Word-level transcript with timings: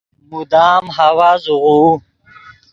مدام 0.29 0.83
ہوا 0.97 1.29
زوغوؤ 1.43 1.87